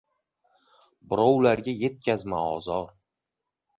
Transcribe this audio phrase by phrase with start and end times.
[1.01, 2.91] Birovlarga yetkazma ozor.